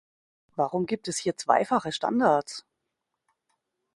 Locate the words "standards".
1.91-2.65